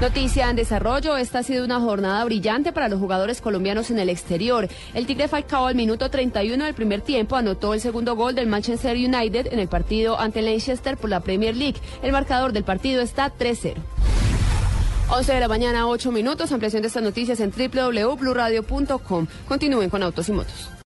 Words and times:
Noticia 0.00 0.50
en 0.50 0.56
desarrollo, 0.56 1.16
esta 1.16 1.38
ha 1.38 1.42
sido 1.42 1.64
una 1.64 1.80
jornada 1.80 2.22
brillante 2.26 2.70
para 2.70 2.90
los 2.90 3.00
jugadores 3.00 3.40
colombianos 3.40 3.90
en 3.90 3.98
el 3.98 4.10
exterior. 4.10 4.68
El 4.92 5.06
Tigre 5.06 5.26
Falcao 5.26 5.66
al 5.66 5.74
minuto 5.74 6.10
31 6.10 6.66
del 6.66 6.74
primer 6.74 7.00
tiempo 7.00 7.34
anotó 7.34 7.72
el 7.72 7.80
segundo 7.80 8.14
gol 8.14 8.34
del 8.34 8.46
Manchester 8.46 8.94
United 8.94 9.54
en 9.54 9.58
el 9.58 9.68
partido 9.68 10.20
ante 10.20 10.42
Leicester 10.42 10.98
por 10.98 11.08
la 11.08 11.20
Premier 11.20 11.56
League. 11.56 11.80
El 12.02 12.12
marcador 12.12 12.52
del 12.52 12.62
partido 12.62 13.00
está 13.00 13.32
3-0. 13.32 13.76
11 15.08 15.32
de 15.32 15.40
la 15.40 15.48
mañana, 15.48 15.88
8 15.88 16.12
minutos. 16.12 16.52
Ampliación 16.52 16.82
de 16.82 16.88
estas 16.88 17.02
noticias 17.02 17.40
en 17.40 17.50
www.bluradio.com. 17.50 19.26
Continúen 19.48 19.88
con 19.88 20.02
Autos 20.02 20.28
y 20.28 20.32
Motos. 20.32 20.76